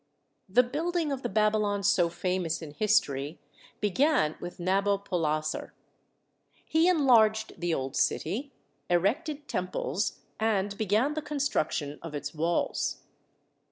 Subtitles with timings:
[0.49, 3.39] The build ing of the Babylon so famous in history
[3.79, 5.73] began THE WALLS OF BABYLON 43 with Nabopolassar.
[6.65, 8.51] He enlarged the old city,
[8.89, 13.03] erected temples, and began the construction of its walls.